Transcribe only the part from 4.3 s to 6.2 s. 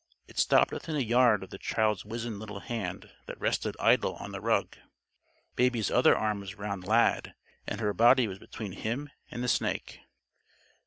the rug. Baby's other